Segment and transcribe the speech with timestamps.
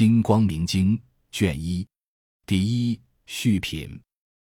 [0.00, 0.98] 金光明经
[1.30, 1.86] 卷一，
[2.46, 4.00] 第一续品。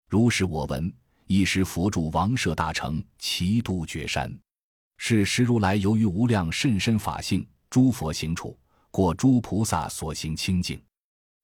[0.10, 0.92] 如是我闻，
[1.28, 4.36] 一时佛住王舍大城，齐都绝山。
[4.98, 8.58] 是时如来由于无量甚深法性，诸佛行处，
[8.90, 10.82] 过诸菩萨所行清净。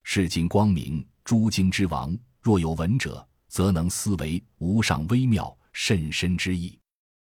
[0.02, 6.76] 是今光明诸经之王，若有闻者，则能思维无上微妙甚深之意。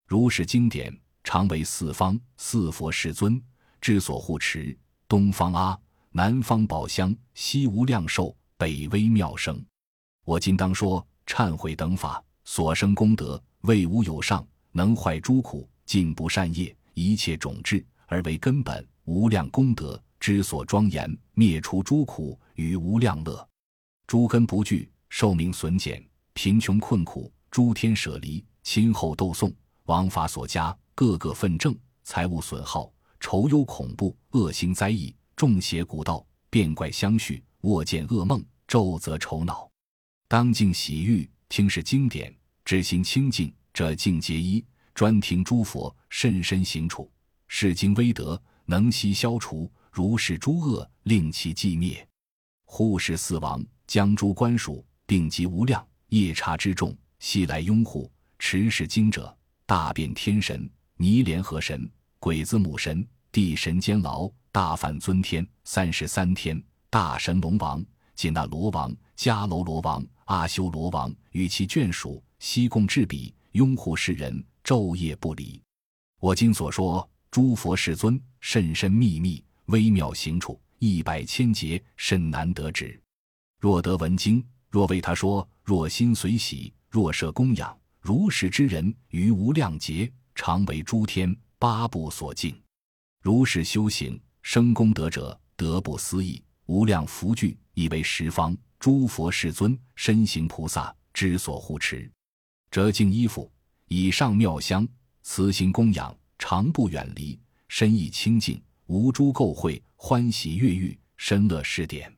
[0.07, 3.39] 如是经典，常为四方四佛世尊
[3.79, 4.75] 之所护持。
[5.07, 5.79] 东方阿。
[6.14, 9.64] 南方宝香，西无量寿，北微妙声。
[10.26, 23.48] 我今当说忏悔等法所生功德，为无有上，能坏诸苦，尽不善业，一切种智，而为根本无量功德之所庄严，灭除诸苦与无量乐。
[24.06, 29.50] 诸根不具，寿命损减，贫穷困苦，诸天舍离，亲厚斗讼，
[29.84, 35.17] 王法所加，各个奋正，财物损耗，愁忧恐怖，恶行灾异。
[35.42, 39.69] 众邪古道，变怪相续，卧见噩梦，昼则愁恼。
[40.28, 42.33] 当静洗浴，听是经典，
[42.65, 44.65] 知心清净，这境皆一。
[44.95, 47.11] 专听诸佛甚深行处，
[47.49, 52.06] 是经威德能悉消除如是诸恶，令其寂灭。
[52.65, 61.91] 护世四王将诸官属，定极无量夜叉之众，悉来拥护持是经者，大变天神、尼连河神、
[62.21, 64.31] 鬼子母神、地神监牢。
[64.53, 67.83] 大梵尊天、三十三天、大神龙王、
[68.14, 75.59] 紧那罗王、迦楼罗王、阿修罗王与其眷属，悉共至彼，拥护世人，昼夜不离。
[76.20, 83.00] 我今所说诸佛世尊甚深秘密微妙行处，一百千劫甚难得之。
[83.59, 92.55] 若得闻经，若为他说，若心随喜，若设供养，如是之人于无量劫，常为诸天八部所敬。
[93.22, 94.20] 如是修行。
[94.43, 102.11] 生功德者，德不思议，无量福聚，以为十方诸佛世尊身行菩萨之所护持。
[102.71, 103.51] 折净衣服，
[103.87, 104.87] 以上妙香，
[105.22, 112.12] 慈心供养，常不远离，身意清净，无诸垢秽，欢喜悦欲，深乐施典。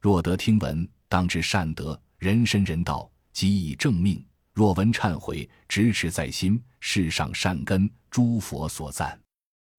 [0.00, 4.24] 若得听闻，当知善德，人身人道，即以正命。
[4.52, 9.20] 若闻忏悔，执持在心，世上善根，诸佛所赞。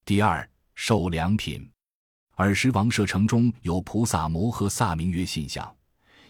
[0.05, 1.69] 第二，受良品。
[2.39, 5.75] 尔时王舍城中有菩萨摩诃萨名曰信相，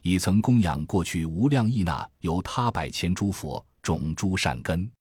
[0.02, 4.92] 已曾供养过去无量亿那由他百千诸佛种诸善根。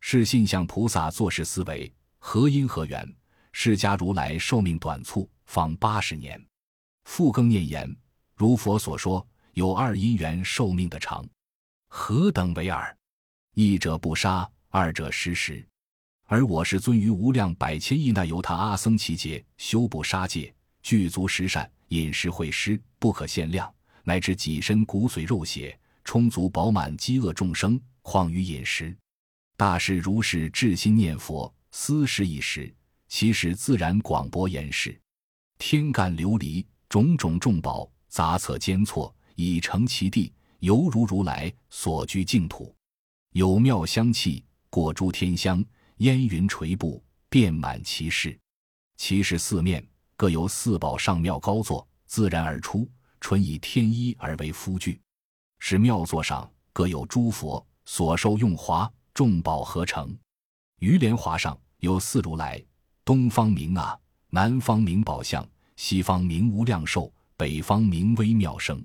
[0.00, 3.08] 是信相菩萨作是思维：何因何缘？
[3.52, 6.44] 释迦如来寿命短促，方八十年。
[7.04, 7.96] 复更念言：
[8.34, 11.24] 如佛所说，有二因缘寿命的长，
[11.86, 12.96] 何等为二？
[13.54, 15.64] 一者不杀，二者失时。
[16.30, 23.72] 而我是尊于无量百千亿那由他阿僧祇劫修补杀戒，具足十善，饮食会施不可限量，
[24.04, 28.94] 乃至己身骨髓肉血充足饱满，饥饿众生况于饮食。
[29.56, 32.70] 大士如是至心念佛，思时已时，
[33.08, 35.00] 其实自然广博言示。
[35.56, 42.74] 天干琉璃种种众宝杂策间错，已成其地，犹如如来所居净土。
[43.32, 45.64] 有妙香气，果诸天香。
[45.98, 48.38] 烟云垂布，遍满其室。
[48.96, 49.84] 其室四面
[50.16, 52.88] 各有四宝上妙高座，自然而出，
[53.20, 55.00] 纯以天衣而为夫具。
[55.58, 60.16] 是妙座上各有诸佛所受用华，众宝合成。
[60.78, 62.64] 于莲华上有四如来：
[63.04, 63.98] 东方明啊，
[64.30, 65.44] 南方明宝相，
[65.74, 68.84] 西方明无量寿，北方明微妙声。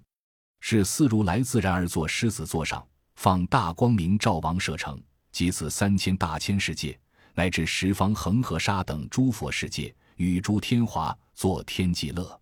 [0.62, 2.84] 是四如来自然而坐狮子座上，
[3.18, 5.00] 放大光明照王舍城，
[5.32, 7.00] 即此三千大千世界。
[7.36, 12.40] 乃至十方恒河沙等诸佛世界，与诸天华作天极乐。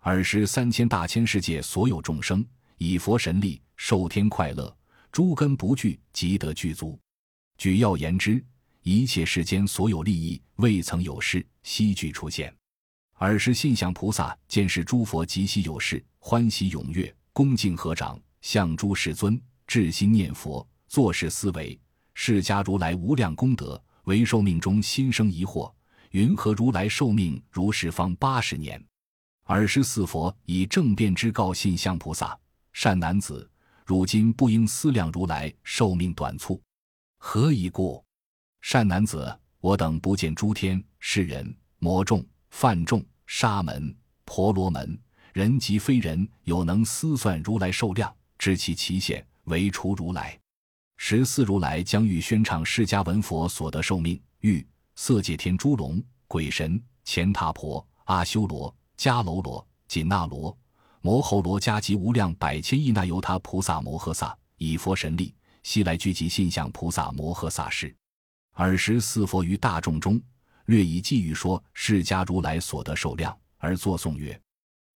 [0.00, 4.74] 尔时三千大千世界所有众生，以佛神力受天快乐，
[5.10, 6.98] 诸根不具，即得具足。
[7.58, 8.44] 举要言之，
[8.82, 12.54] 一切世间所有利益，未曾有事悉具出现。
[13.14, 21.80] 尔时信向菩萨见是诸佛极悉有事，欢喜踊跃，恭敬合掌，向诸世尊至心念佛，作是思维：
[22.12, 23.82] 释迦如来无量功德。
[24.06, 25.72] 为寿命中心生疑惑，
[26.10, 28.80] 云何如来寿命如是方八十年？
[29.46, 32.38] 尔时四佛以正辩之告信相菩萨：
[32.72, 33.48] 善男子，
[33.84, 36.62] 如今不应思量如来寿命短促，
[37.18, 38.04] 何以故？
[38.60, 43.92] 善男子，我等不见诸天、世人、魔众、梵众、沙门、
[44.24, 44.96] 婆罗门、
[45.32, 50.38] 人及非人，有能思算如来寿量，知其期限，唯除如来。
[50.96, 60.56] 十四如来将欲宣唱释迦文佛所得寿命，欲色界天诸龙、鬼神、乾闼婆、阿修罗、迦楼罗、紧那罗、
[61.02, 67.94] 摩吼罗加及无量百千亿那由他菩萨摩诃萨以佛神力，悉来聚集信向菩萨摩诃萨事。
[68.54, 70.20] 尔时四佛于大众中，
[70.64, 74.40] 略以偈语说释迦如来所得受量，而作颂曰：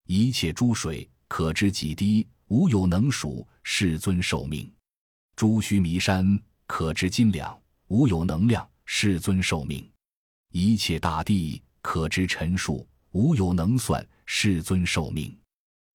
[0.07, 3.47] 一切诸水可知几滴，无有能数。
[3.63, 4.69] 世尊受命。
[5.35, 8.67] 诸须弥山可知斤两，无有能量。
[8.85, 9.89] 世尊受命。
[10.51, 14.05] 一切大地可知陈数，无有能算。
[14.25, 15.35] 世尊受命。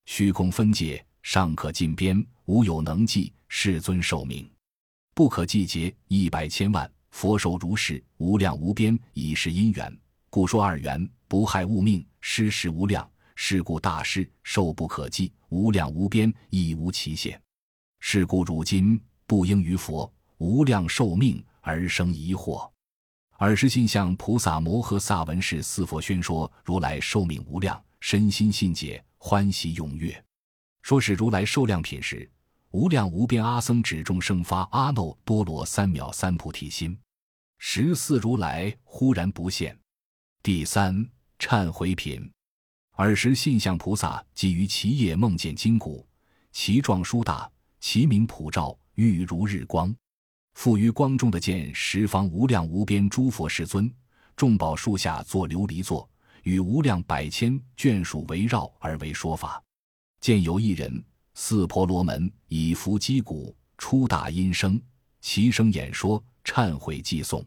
[0.06, 3.32] 虚空分界尚可尽边，无有能计。
[3.48, 4.50] 世尊受命。
[5.14, 6.90] 不可计劫一百千万。
[7.10, 9.98] 佛受如是无量无边，以是因缘，
[10.28, 12.04] 故说二缘不害物命。
[12.20, 17.40] 施时无量，是故大师寿不可计，无量无边，亦无其限。
[18.00, 22.70] 是故汝今不应于佛无量寿命而生疑惑。
[23.38, 30.24] 尔时信向菩萨摩诃萨闻是四佛宣说如来寿命无量，身心信解，欢喜踊跃。
[30.82, 32.30] 说是如来寿量品时，
[32.70, 36.98] 无量无边阿僧只众生发阿耨多罗三藐三菩提心。
[37.58, 39.78] 十四如来忽然不现。
[40.42, 41.06] 第三
[41.38, 42.30] 忏悔品。
[42.92, 46.06] 尔时信向菩萨即于其夜梦见金鼓，
[46.52, 47.50] 其状殊大，
[47.80, 49.94] 其名普照，欲如日光。
[50.54, 53.90] 复于光中的见十方无量无边诸佛世尊，
[54.34, 56.06] 众宝树下坐琉璃座，
[56.42, 59.62] 与无量百千眷属围绕而为说法。
[60.20, 61.02] 见有一人，
[61.34, 64.78] 四婆罗门以伏击鼓，出大音声，
[65.20, 66.22] 其声演说。
[66.48, 67.44] 忏悔寄诵，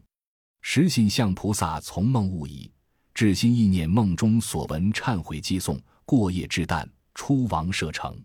[0.60, 2.70] 实信向菩萨从梦悟已，
[3.14, 8.22] 至心意念梦中所闻忏悔寄诵，过夜至旦，出王舍城。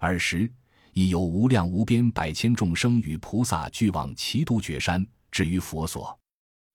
[0.00, 0.52] 尔时
[0.92, 6.18] 已有无量无边百千众生与菩萨俱往齐都绝山，至于佛所。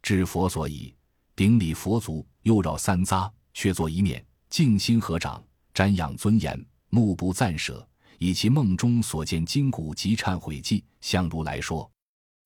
[0.01, 0.95] 至佛所以，
[1.35, 5.43] 顶礼佛足，又绕三匝，却坐一面，静心合掌，
[5.73, 7.87] 瞻仰尊严，目不暂舍，
[8.17, 11.89] 以其梦中所见金骨及忏悔记，向如来说。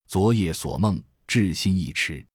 [0.08, 2.26] 昨夜所梦，至心一迟，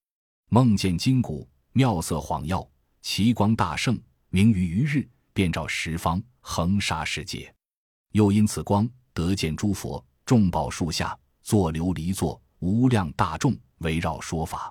[0.48, 2.66] 梦见金骨，妙色晃耀，
[3.02, 4.00] 其光大盛，
[4.30, 7.52] 明于余日，遍照十方，恒沙世界。
[8.12, 14.70] 又因此光，得见诸佛众宝树下，坐琉璃座，无量大众围绕说法。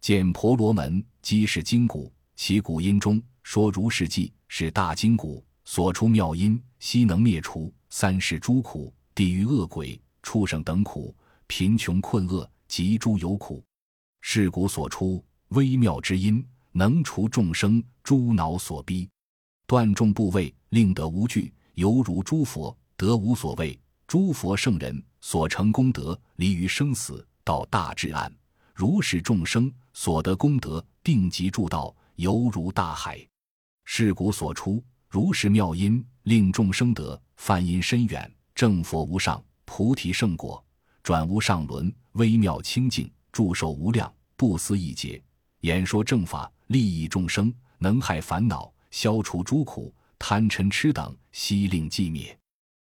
[0.00, 11.14] 见婆罗门即是金鼓，其鼓音中说如是记，是大金鼓所出妙音，悉能灭除三世诸苦、地狱恶鬼、畜生等苦。
[11.46, 13.62] 贫穷困厄及诸有苦，
[14.22, 16.42] 是古所出微妙之音，
[16.72, 19.06] 能除众生诸恼所逼，
[19.66, 23.78] 断众部位，令得无惧，犹如诸佛得无所谓。
[24.06, 28.30] 诸佛圣人所成功德，离于生死，到大至暗。
[28.74, 33.18] 如是众生所得功德，定极助道，犹如大海。
[33.84, 40.62] 是古所出如是妙音，令众生得梵音深远，正佛无上菩提圣果。
[41.02, 45.22] 转无上轮，微妙清净，祝寿无量，不思一劫。
[45.60, 52.38] 演说正法，利益众生，能害烦恼，消除诸苦，贪嗔痴等，悉令寂灭。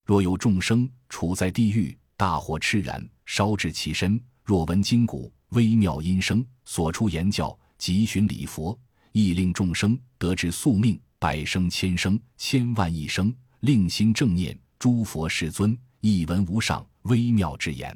[0.06, 8.78] 若有众生处在地狱，大火炽燃，烧至其身，若闻金鼓微妙音声，所出言教，即寻礼佛，
[9.14, 16.86] 亦令众生得至宿命，百生千生，千万亿生，令心正念，诸佛世尊一闻无上。
[17.04, 17.94] 微妙之言，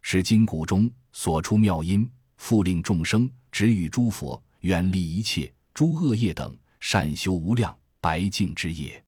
[0.00, 9.00] 是经古中所出妙音，复令众生止与诸佛远离一切诸恶业等，善修无量白净之业。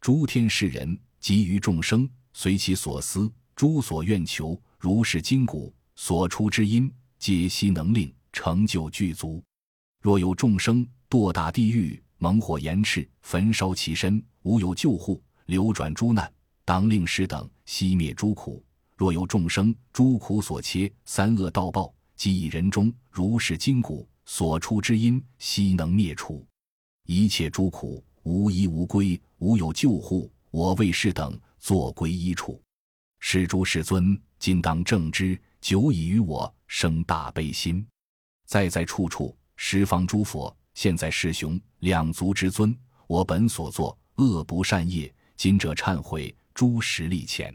[0.00, 9.42] 诸天世人及于众生，随其所思，诸所愿求，如是经古所出之音，皆悉能令成就具足。
[10.02, 16.32] 若有众生堕大地狱，猛火炎炽，焚烧其身，无有救护，流转诸难，
[16.64, 18.64] 当令师等熄灭诸苦。
[18.96, 26.46] 若有众生诸苦所切，三恶道报，即以人中如是筋骨所出之音，悉能灭除
[27.06, 30.30] 一切诸苦，无依无归，无有救护。
[30.50, 32.60] 我为是等作归依处。
[33.18, 37.86] 是诸世尊，今当正知，久已于我生大悲心，
[38.46, 42.74] 在在处处十方诸佛，现在世雄两足之尊，
[43.06, 47.54] 我本所作恶不善业，今者忏悔诸实力前。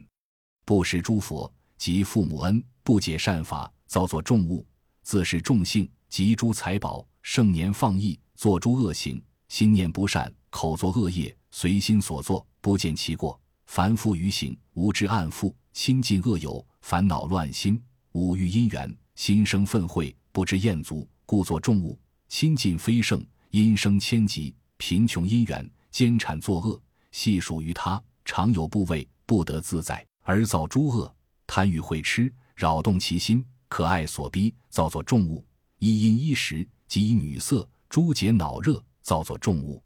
[0.65, 4.65] 不识诸佛及父母恩，不解善法，造作众物，
[5.01, 13.39] 自是众性及诸财宝，盛年放逸，作诸恶行，心念不善，口作恶业，随心所作，不见其过。
[13.67, 17.81] 凡夫于行，无知暗负，亲近恶友，烦恼乱心，
[18.11, 21.97] 五欲因缘，心生愤恚，不知厌足，故作重物。
[22.27, 26.77] 亲近非圣，因生千疾，贫穷因缘，奸产作恶，
[27.13, 31.15] 系属于他，常有部位不得自在，而造诸恶，
[31.47, 35.41] 贪欲会痴，扰动其心，可爱所逼，造作重物；
[35.79, 39.81] 一因一时，即以女色，诸结恼热，造作重物；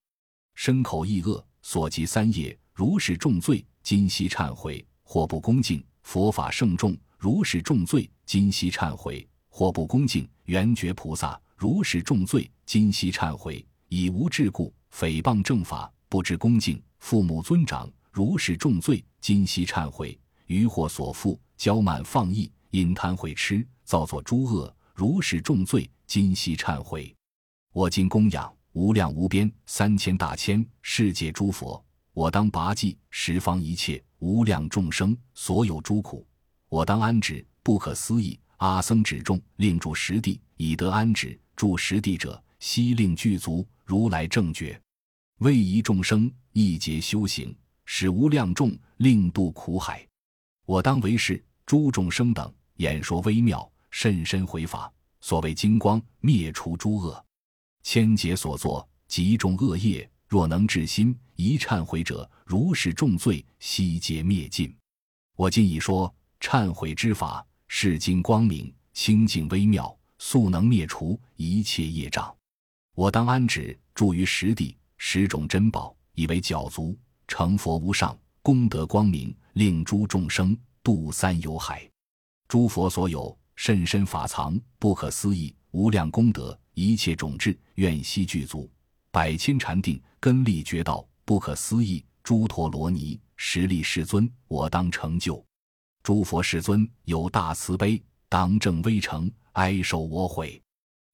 [0.56, 27.16] 身口意恶，所及三业，如是重罪，今夕忏悔，或不恭敬佛法圣众，如是重罪，今夕忏悔，或不恭敬圆觉菩萨，如是重罪，今夕忏悔，以无智故，诽谤正法，不知恭敬父母尊长，如是重罪，今夕忏悔，余祸所负，骄慢放逸，因贪毁痴，造作诸恶，如是重罪，今夕忏悔。
[27.74, 31.84] 我今供养无量无边三千大千世界诸佛，
[32.14, 36.26] 我当拔济十方一切无量众生所有诸苦，
[36.68, 41.40] 我当安止不可思议阿僧止众，令住十地，以得安止。
[41.56, 44.80] 住十地者，悉令具足如来正觉，
[45.40, 50.08] 为一众生一劫修行，使无量众令渡苦海。
[50.66, 57.26] 我当为是诸众生等演说微妙甚深回法，所谓金光灭除诸恶。
[57.92, 64.72] 千劫所作极重恶业，若能至心一忏悔者，如是重罪悉皆灭尽。
[65.36, 72.32] 我今已说忏悔之法，是经光明清净微妙，速能灭除一切业障。
[72.94, 76.96] 我当安止住于实地十种珍宝，以为脚足，
[77.28, 81.90] 成佛无上功德光明，令诸众生渡三有海。
[82.48, 86.56] 诸佛所有甚深法藏，不可思议无量功德。
[86.80, 88.72] 一切种智愿悉具足，
[89.12, 92.06] 百千禅定根力绝道不可思议。
[92.24, 95.44] 诸陀罗尼实力世尊，我当成就。
[96.04, 100.62] 诸佛世尊有大慈悲，当正威成，哀受我悔。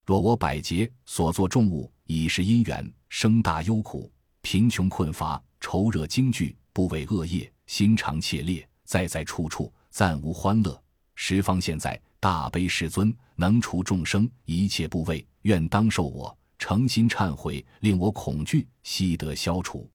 [0.05, 10.79] 若我百劫所作重物，已是因缘，生大忧苦，贫穷困乏，愁热惊惧，不为恶业，心肠切裂，在在处处暂无欢乐。
[11.15, 15.24] 十方现在大悲世尊，能除众生一切部位。
[15.44, 19.88] 愿当受我诚心忏悔，令我恐惧悉得消除。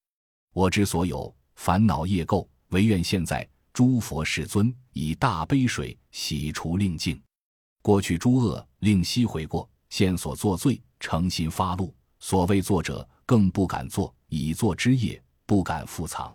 [0.54, 7.20] 我之所有烦恼业垢，唯愿现在诸佛世尊以大悲水洗除令净。
[7.82, 11.92] 过去诸恶令悉悔过，现所作罪诚心发怒。
[12.20, 16.32] 所谓作者更不敢作，已作之业不敢复藏。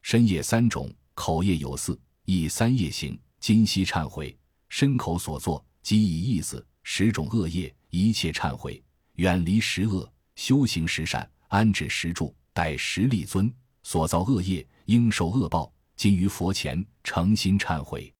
[0.00, 3.20] 身业三种，口业有四，以三业行。
[3.38, 4.34] 今夕忏悔，
[4.78, 7.74] 身口所作即以意思十种恶业。
[7.88, 13.50] 一切忏悔，远离十恶，修行十善，安止十住，待十力尊
[13.82, 15.72] 所造恶业，应受恶报。
[15.96, 18.12] 今于佛前诚心忏悔。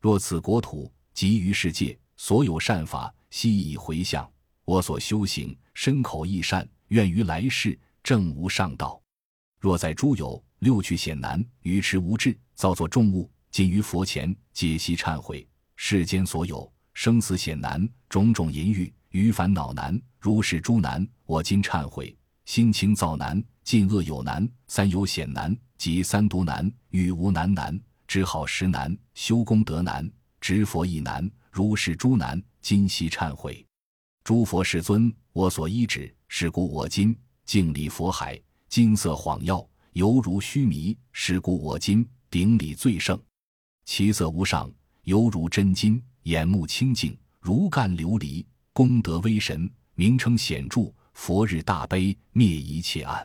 [0.00, 4.30] 若此国土及于世界所有善法，悉以回向
[4.64, 9.02] 我所修行，身口意善，愿于来世正无上道。
[9.58, 15.44] 若在诸有六趣险难，愚痴无智，造作重物，今于佛前解析忏悔。
[15.76, 18.92] 世间所有生死险难，种种淫欲。
[19.10, 22.14] 于烦恼难，如是诸难，我今忏悔；
[22.44, 33.64] 心情造难，尽恶有难，三有险难，即三毒难，与无难难，知好识难，修功德难，知佛亦难，如是诸难，今悉忏悔。
[34.24, 43.18] 诸佛世尊，我所依止，是故我今敬礼佛海，金色晃耀，犹如须弥；是故我今顶礼最胜，
[43.86, 44.70] 其色无上，
[45.06, 48.44] 犹如真金；眼目清净，如干琉璃。
[48.72, 50.92] 功德威神，名称显著。
[51.12, 53.24] 佛日大悲，灭一切暗，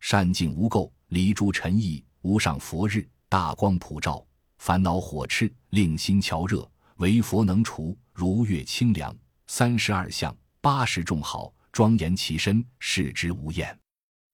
[0.00, 2.04] 善净无垢，离诸尘意。
[2.22, 4.26] 无上佛日，大光普照，
[4.58, 6.68] 烦恼火炽，令心悄热。
[6.96, 9.16] 唯佛能除，如月清凉。
[9.46, 13.78] 三十二相，八十众好，庄严其身，视之无厌。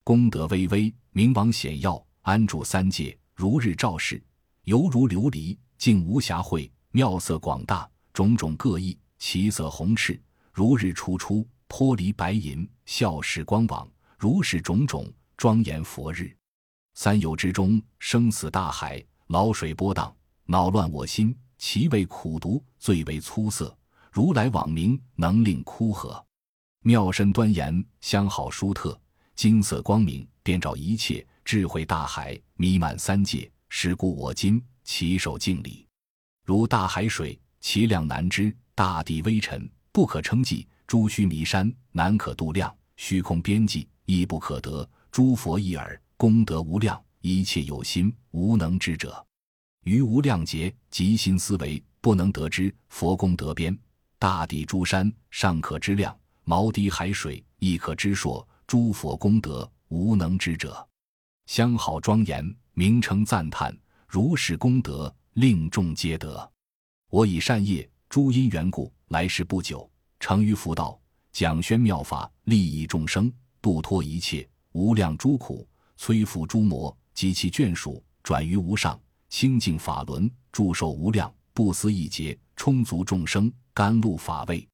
[0.02, 4.20] 功德巍巍，明王显耀，安住三界，如日照世，
[4.64, 6.70] 犹如琉璃，净无瑕秽。
[6.90, 10.20] 妙色广大，种种各异，其色红赤。
[10.52, 16.36] 如日初出，脱离白银，笑视光网，如是种种庄严佛日。
[16.92, 21.34] 三有之中，生死大海，老水波荡，恼乱我心。
[21.56, 23.74] 其味苦毒，最为粗涩。
[24.12, 26.22] 如来网明，能令枯涸。
[26.82, 29.00] 妙身端严，相好殊特，
[29.34, 31.26] 金色光明，遍照一切。
[31.42, 33.50] 智慧大海，弥漫三界。
[33.68, 35.86] 是故我今起手敬礼，
[36.44, 39.68] 如大海水，其量难知；大地微尘。
[39.92, 44.88] 不可称计，诸须弥山难可度量，虚空边际亦不可得。
[45.10, 49.26] 诸佛一耳，功德无量，一切有心无能知者，
[49.82, 53.76] 于无量劫极心思维，不能得知佛功德边。
[54.18, 58.46] 大地诸山尚可知量，毛滴海水亦可知数。
[58.66, 60.88] 诸佛功德无能知者，
[61.46, 63.76] 相好庄严，名称赞叹，
[64.12, 66.52] 如是功德，令众皆得。
[67.10, 69.88] 我以善业诸因缘故，来世不久
[70.18, 71.00] 成于福道，
[71.30, 75.64] 讲宣妙法，利益众生，度脱一切无量诸苦，
[75.96, 84.66] 摧伏诸魔及其眷属，转于无上清净法轮，祝寿无量不思一劫，充足众生甘露法味。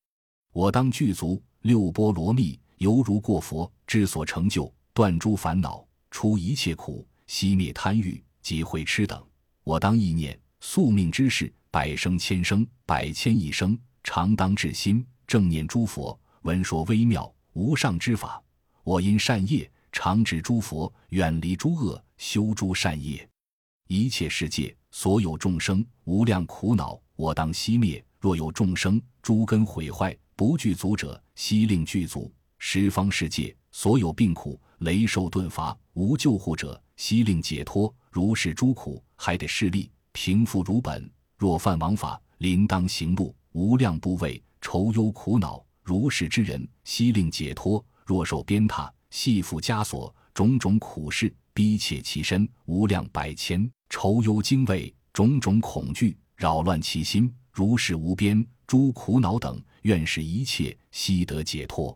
[0.54, 9.20] 我当具足六波罗蜜，犹如过佛之所成就，断诸烦恼，除一切苦，熄灭贪欲及慧痴等。
[9.64, 18.40] 我当意念宿命之事，百生千生，百千亿生，常当至心正念诸佛，闻说微妙无上之法。
[18.84, 23.28] 我因善业常指诸佛，远离诸恶，修诸善业。
[23.88, 28.00] 一切世界所有众生无量苦恼，我当熄灭。
[28.20, 30.16] 若有众生诸根毁坏。
[30.36, 37.92] 不具足者，悉令具足；十方世界所有病苦，雷受顿伐，无救护者，悉令解脱。
[38.16, 41.06] 如是诸苦，还得势力平复如本。
[41.36, 45.62] 若犯王法，临当行路，无量部位愁忧苦恼。
[45.82, 47.84] 如是之人，悉令解脱。
[48.06, 59.62] 若受鞭挞，系缚枷锁，种种苦事逼切其身，无量百千愁忧惊畏，种种恐惧扰乱其心，如是无边诸苦恼等。
[59.82, 61.94] 愿使一切悉得解脱。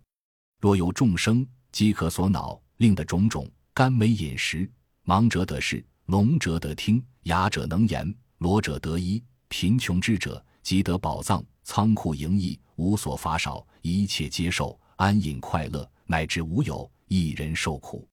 [0.60, 4.70] 若有众生饥渴所恼，令得种种甘美饮食，
[5.06, 18.08] 盲者得视，聋者得听，哑者能言，罗者得衣，贫穷之者即得宝藏，仓库盈溢，无所乏少，一切皆受，安隐快乐，乃至无有一人受苦。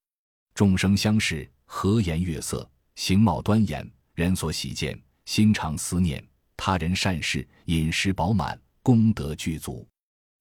[0.54, 6.24] 众生相视，和颜悦色，形貌端严，人所喜见，心常思念
[6.56, 8.62] 他人善事，饮食饱满。
[8.84, 9.88] 功德具足，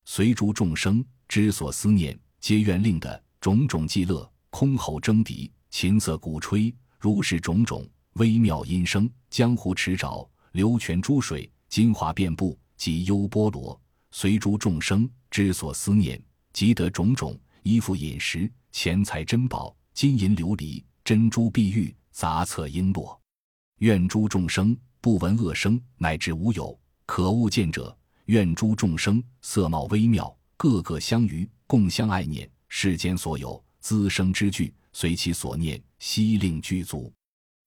[0.05, 6.73] 随诸众生之所思念，皆愿令的种种伎乐，箜篌争笛，琴瑟鼓吹，
[7.07, 16.21] 如是种种微妙音声，江湖池沼，流泉珠水，金华遍布，及优波罗，随诸众生之所思念，
[16.53, 23.17] 即得种种衣服饮食，钱财珍宝，金银琉璃，珍珠碧玉，杂册璎珞。
[23.79, 27.97] 愿诸众生不闻恶声，乃至无有可恶见者。
[28.25, 32.51] 愿诸众生色貌微妙，个个相娱，共相爱念。
[32.67, 37.13] 世间所有滋生之具，随其所念，悉令具足。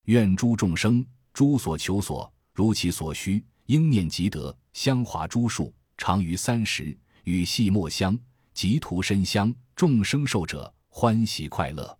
[0.06, 4.52] 愿诸众生诸所求所，如其所需，应念即得。
[4.72, 8.18] 香华诸树，常于三十，与细末香，
[8.52, 9.54] 即涂身香。
[9.76, 11.96] 众生受者欢喜快乐。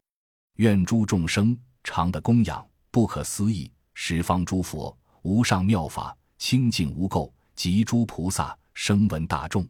[0.57, 3.71] 愿诸众生常得供养，不可思议。
[3.95, 7.33] 十方诸佛无上妙法，清净无垢。
[7.55, 9.65] 及诸菩萨声闻大众，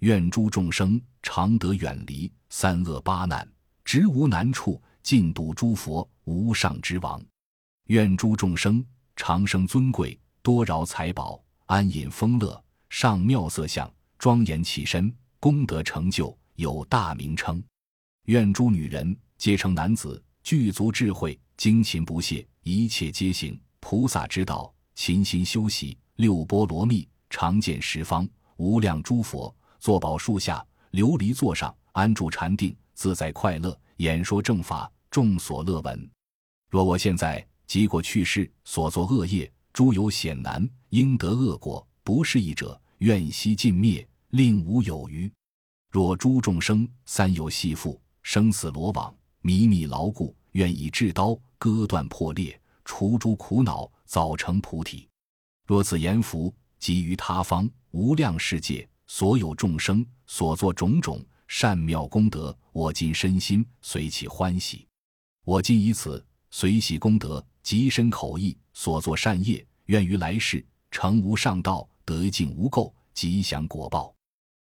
[0.00, 3.50] 愿诸众生常得远离三恶八难，
[3.82, 7.22] 直无难处，尽度诸佛无上之王。
[7.86, 8.84] 愿诸众生
[9.16, 17.62] 长生尊贵，多饶财宝，安隐丰乐，上妙色相，庄严起身，功德成就，有大名称。
[18.26, 27.08] 愿诸女人皆成男子，具足智慧，精勤不懈，一切皆行菩萨之道，勤心修习六波罗蜜。
[27.28, 36.10] 常见十方无量诸佛坐宝树下，琉璃座上安住禅定，自在快乐，演说正法，众所乐闻。
[36.70, 45.30] 若我现在即过去世所作恶业，诸有险难，应得恶果，不是一者，愿悉尽灭，令无有余。
[45.90, 55.06] 若诸众生三有系缚，生死罗网，迷迷牢固，愿以至刀割断破裂，除诸苦恼，早成菩提。
[55.66, 56.52] 若此言福。
[56.82, 64.86] 给于他方无量世界所有众生所作种种善妙功德，我今身心随其欢喜。
[65.44, 74.14] 我今以此随喜功德，极身口意所作善业，愿于来世成无上道，得尽无垢，吉祥果报。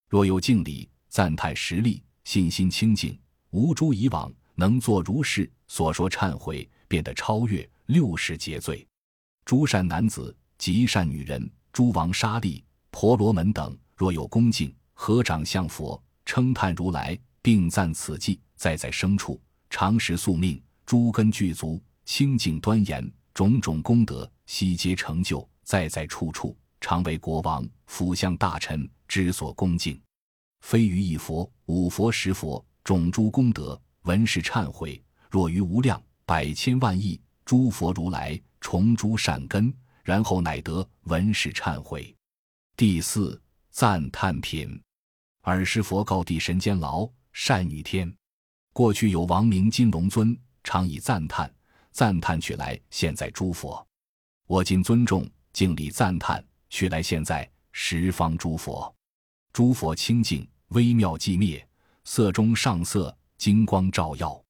[0.09, 3.19] 若有敬礼赞叹实力，信心清净，
[3.51, 8.87] 无诸以往能作如是所说忏悔，便得超越六世劫罪。
[9.45, 11.49] 诸善男子及善女人。
[11.73, 17.15] 诸王沙利、婆罗门等，若有恭敬，合掌向佛，称叹如来，
[17.47, 29.97] 并赞此际在在生处，常食宿命，诸根具足，清净端严，种种功德悉皆成就，在在处处，常为国王、辅相大臣之所恭敬。
[30.59, 35.01] 非于一佛、五佛、十佛，种诸功德，闻是忏悔。
[35.29, 39.73] 若于无量百千万亿诸佛如来，重诸善根。
[40.03, 42.13] 然后乃得闻是忏悔。
[42.75, 44.77] 第四赞叹品。
[45.43, 48.11] 尔时佛告地神监牢善女天：
[48.73, 51.49] 过去有王名金龙尊，常以赞叹
[51.91, 53.87] 赞叹取来现在诸佛。
[54.47, 58.91] 我今尊重敬礼赞叹取来现在十方诸佛。
[59.53, 61.65] 诸佛清净微妙寂灭，
[62.05, 64.43] 色中上色，金光照耀。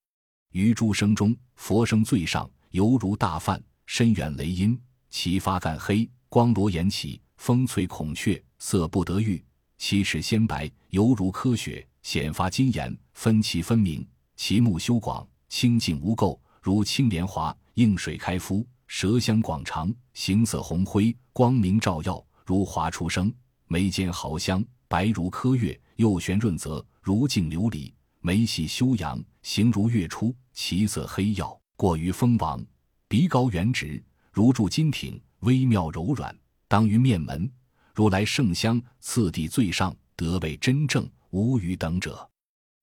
[0.52, 4.80] 于诸声中，佛声最上，犹如大梵，深远雷音。
[5.10, 9.44] 其发干黑，光罗延起，风翠孔雀，色不得欲。
[9.76, 14.02] 其齿鲜白，犹如科学；显发金颜，分其分明。
[14.34, 18.66] 其目修广，清净无垢，如青莲华，映水开敷。
[18.86, 23.30] 舌香广长，形色红辉，光明照耀，如华出生。
[23.66, 27.92] 眉间毫香，白如柯月，右旋润泽，如镜琉璃。
[28.20, 32.64] 眉细修扬，形如月出，其色黑耀，过于锋芒。
[33.06, 36.34] 鼻高圆直，如铸金挺，微妙柔软，
[36.68, 37.52] 当于面门。
[37.94, 42.28] 如来圣香次第最上，得为真正无余等者。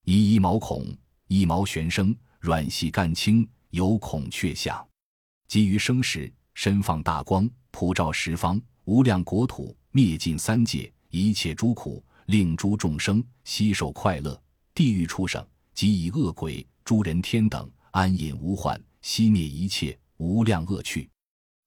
[0.04, 0.86] 一一毛孔，
[1.26, 4.86] 一毛玄生，软细干清，有孔雀相。
[5.48, 14.40] 基于生时，身放大光，普照十方无量国土，灭尽三界一切诸苦，令诸众生悉受快乐。
[14.74, 21.08] 地狱畜生即以恶鬼、诸人天等安隐无患，熄灭一切无量恶趣。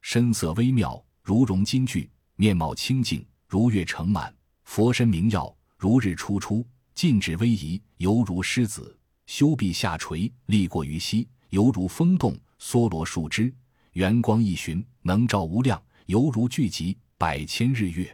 [0.01, 3.25] 身色微妙，如融金具；面貌清净。
[3.47, 6.61] 如月盛满，佛身明耀，如日初出；
[6.93, 8.81] 尽止威仪，犹如狮子；
[9.27, 13.53] 修臂下垂，立过于膝，犹如风动；梭罗树枝，
[13.93, 18.13] 圆光一寻，能照无量，犹如聚集百千日月。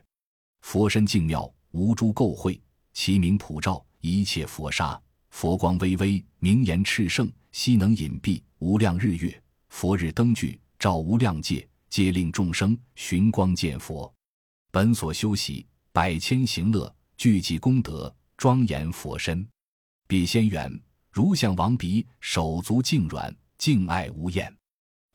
[0.62, 2.60] 佛身净妙，无诸垢秽，
[2.93, 5.01] 其名普照一切佛刹。
[5.32, 9.41] 佛光微微，明言炽盛，悉能隐蔽无量日月。
[9.69, 14.13] 佛日灯具，照无量界，皆令众生寻光见佛。
[14.71, 19.47] 本所修习百千行乐，聚集功德，庄严佛身。
[20.06, 20.71] 彼仙缘
[21.12, 24.54] 如向王鼻，手足静软，敬爱无厌。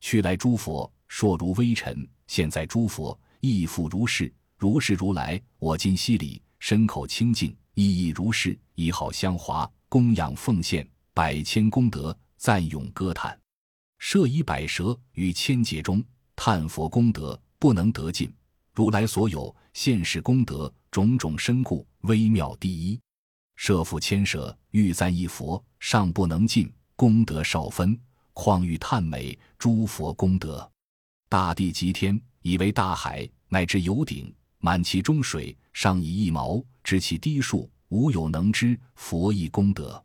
[0.01, 1.95] 去来诸佛，硕如微尘；
[2.27, 4.33] 现在诸佛，亦复如是。
[4.57, 8.59] 如是如来，我今悉礼，身口清净，亦亦如是。
[8.75, 13.39] 以好香华，供养奉献，百千功德，赞咏歌叹。
[13.99, 16.03] 设以百舌于千劫中，
[16.35, 18.33] 叹佛功德，不能得尽。
[18.73, 22.99] 如来所有现世功德种种深故微妙第一，
[23.57, 27.99] 设复千舍欲赞一佛尚不能尽功德少分，
[28.33, 30.71] 况欲叹美诸佛功德？
[31.29, 40.03] 大地极天以为大海，乃至有顶满其中水，尚以一毛知其低数，无有能知佛意功德。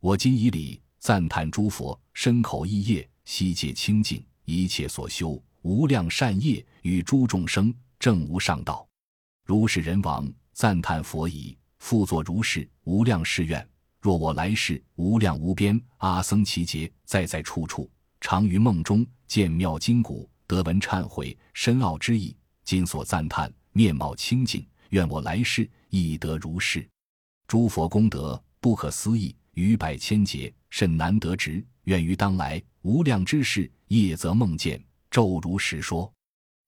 [0.00, 7.72] 我今以礼赞叹诸佛身口意业悉皆清净，一切所修无量善业与诸众生。
[7.98, 8.86] 正无上道，
[9.44, 13.64] 如是人王赞叹佛已，复作如是无量誓愿。
[14.00, 17.88] 若我来世无量无边阿僧祇劫，在在处处，
[18.20, 22.36] 常于梦中见妙金骨，得闻忏悔深奥之意。
[22.64, 26.84] 今所赞叹面貌清净，愿我来世亦得如是。
[27.46, 31.64] 诸佛功德不可思议，于百千劫甚难得值。
[31.84, 36.12] 愿于当来无量之世，夜则梦见，昼如实说。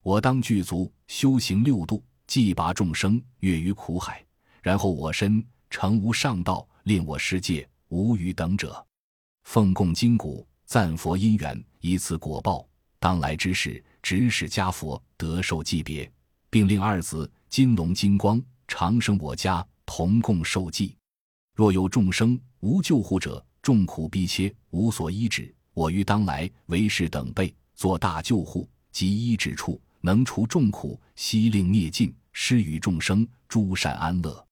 [0.05, 4.24] 我当具足修行六度，既拔众生越于苦海，
[4.62, 8.86] 然后我身成无上道，令我世界无余等者，
[9.42, 12.64] 奉供金骨，赞佛因缘，以此果报，
[13.00, 16.08] 当来之事，指使家佛得受祭别，
[16.48, 20.96] 并令二子金龙金光长生我家，同共受祭。
[21.56, 29.82] 若有众生无救护者，众苦逼切，无所医治，我于当来为是等辈做大救护及医治处。
[30.02, 34.46] 能除众苦，悉令灭尽，施与众生诸善安乐。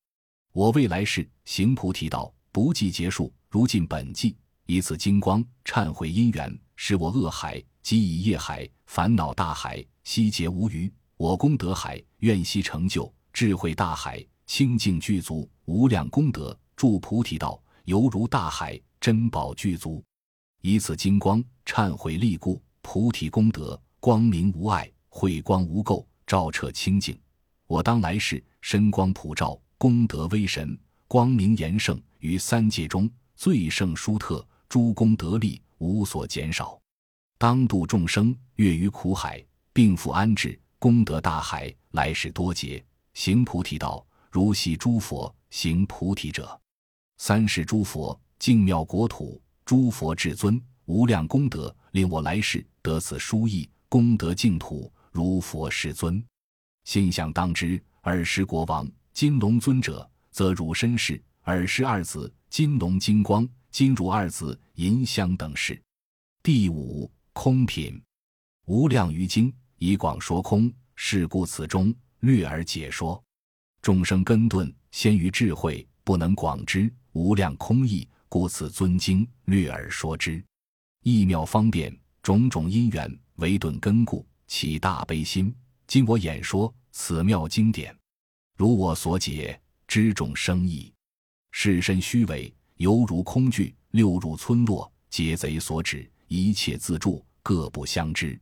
[0.52, 3.32] 我未来世行菩提道，不计结束。
[3.50, 4.36] 如尽本纪，
[4.66, 10.92] 以此金光忏悔因缘，使我恶海即以业海烦恼大海悉结无余。
[11.16, 20.04] 我功德海愿悉成就，智慧大海清净具足，无量功德助菩提道，犹如大海珍宝具足。
[20.60, 24.90] 以此金光忏悔利故，菩提功德光明无碍。
[25.08, 27.18] 慧光无垢，照彻清净。
[27.68, 30.76] 我当来世身光普照，功德威神，
[31.07, 36.81] 光明严盛，于三界中最胜殊特，诸功德力无所减少。
[37.37, 46.59] 当度众生越于苦海，并复安置功德大海，来世多劫行菩提道，如系诸佛行菩提者。
[47.18, 54.90] 三世诸佛净妙国土，诸佛至尊无量功德，令我来世得此殊意功德净土。
[55.11, 56.24] 如佛世尊，
[56.88, 57.79] 心想当知。
[58.01, 65.79] 尔时国王金龙尊者，则汝身世；尔时二子金龙金光、金汝二子银香等事。
[66.42, 68.03] 第五空品，
[68.64, 70.72] 无量于经，以广说空。
[70.94, 73.22] 是故此中略而解说。
[73.83, 80.42] 众生根钝，先于智慧，不能广知无量空义，故此尊经略而说之。
[81.03, 85.55] 一妙方便，种种因缘为顿根故，起大悲心。
[85.88, 87.96] 今我演说此妙经典，
[88.59, 90.92] 如我所解，知种生意。
[91.51, 96.09] 世身虚伪，犹如空聚；六入村落，皆贼所指。
[96.27, 98.38] 一切自助，各不相知。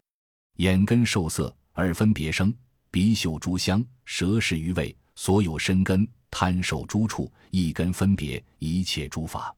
[0.57, 2.53] 眼根受色，耳分别声，
[2.91, 4.95] 鼻嗅诸香，舌识余味。
[5.15, 9.55] 所有身根贪受诸处，一根分别一切诸法。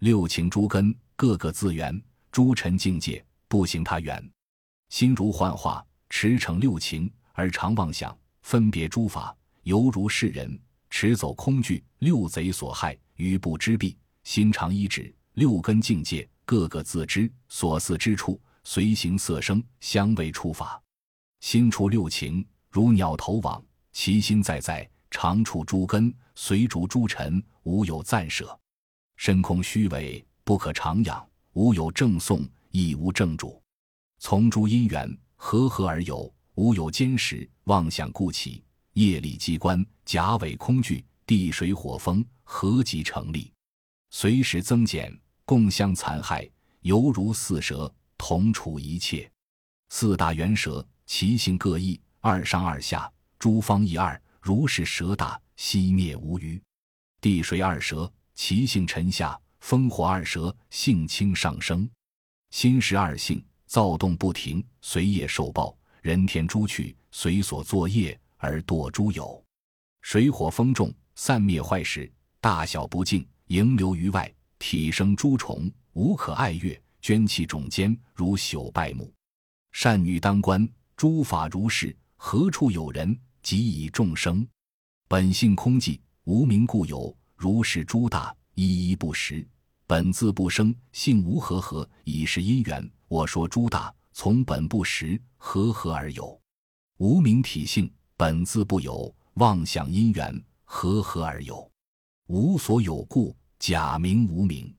[0.00, 1.98] 六情诸根，各个自缘。
[2.30, 4.22] 诸尘境界，不行他缘。
[4.90, 10.58] 心如幻化，驰骋六情，而常妄想分别诸法，犹如世人
[10.90, 13.96] 持走空具，六贼所害，于不知弊。
[14.24, 16.28] 心常依止，六根境界。
[16.44, 20.82] 各个自知所似之处，随行色声香味触法，
[21.40, 28.58] 心处六情，如鸟投网，其心在在，常处诸根，随逐诸尘，无有暂舍。
[29.16, 33.62] 身空虚伪，不可长养，无有正诵，亦无正主。
[34.18, 37.48] 从诸因缘，和合而有，无有坚实。
[37.64, 38.62] 妄想故起，
[38.94, 43.52] 业力机关，甲尾空聚，地水火风，合集成立，
[44.10, 45.16] 随时增减。
[45.44, 46.48] 共相残害，
[46.80, 49.30] 犹如四蛇同处一切。
[49.90, 56.62] 四大元蛇，其性各异，二上二下，诸方一二，如是蛇大，熄灭无余。
[57.20, 61.88] 地水二蛇，其性沉下；风火二蛇，性轻上升。
[62.50, 65.76] 心识二性，躁动不停，随业受报。
[66.02, 69.40] 人天诸趣，随所作业而堕诸有。
[70.00, 74.30] 水火风众，散灭坏事，大小不净，盈流于外。
[74.58, 79.14] 体生诸虫，无可爱乐；捐弃种间，如朽败木。
[79.70, 81.96] 善女当官，诸法如是。
[82.16, 83.16] 何处有人？
[83.40, 84.44] 即以众生
[85.06, 87.16] 本性空寂，无名故有。
[87.36, 89.46] 如是诸大，一一不实。
[89.86, 92.90] 本自不生，性无和合，已是因缘。
[93.06, 96.40] 我说诸大，从本不实，和合而有。
[96.98, 101.70] 无名体性，本自不有，妄想因缘，和合而有。
[102.28, 103.36] 无所有故。
[103.58, 104.74] 假名无名，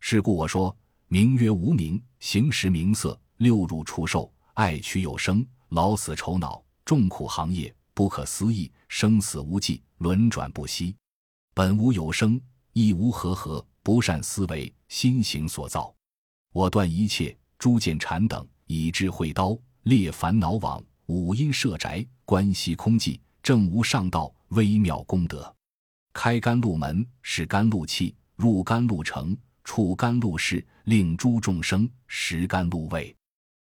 [0.00, 10.94] 是故我说名曰无名，行识名色，六入触受，爱取有生，老死愁恼，众苦行业，不可思议，生死无际，轮转不息，
[11.54, 12.38] 本无有生，
[12.74, 15.94] 亦无和合，不善思维，心行所造。
[16.52, 25.52] 我断一切诸见禅等，以智慧刀裂烦恼网，五阴设宅，关系空寂，正无上道，微妙功德。
[26.12, 33.14] 开甘露门，使甘露气入甘露城，触甘露室，令诸众生食甘露味。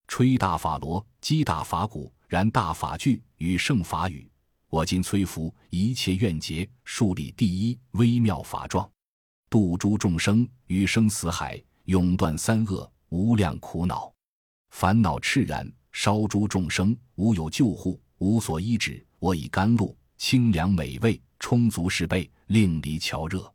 [0.07, 4.31] 吹大法螺，击大法鼓，燃大法炬，与圣法语。
[4.69, 8.89] 我今摧伏一切怨结，树立第一微妙法状，
[9.51, 14.12] 度诸众生于生死海，永断三恶无量苦恼。
[14.73, 19.05] 烦恼炽然，烧诸众生，无有救护，无所依止。
[19.19, 22.29] 我以甘露清凉美味，充足适备。
[22.47, 23.51] 令离巧热，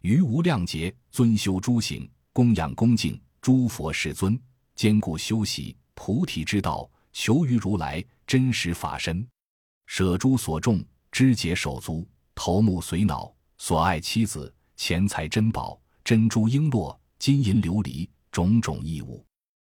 [0.00, 4.40] 于无量劫尊修诸行，供养恭敬诸佛世尊，
[4.74, 9.24] 坚固修习菩提之道，求于如来真实法身，
[9.86, 19.24] 舍诸所重，肢解手足，头目随脑，所爱妻子，钱财珍宝，珍珠璎珞，金银琉璃，种种异物，